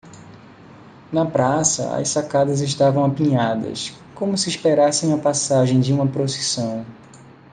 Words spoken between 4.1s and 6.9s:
como se esperassem a passagem de uma procissão.